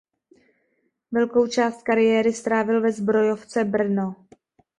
Velkou 1.11 1.47
část 1.47 1.83
kariéry 1.83 2.33
strávil 2.33 2.81
ve 2.81 2.91
Zbrojovce 2.91 3.63
Brno. 3.63 4.15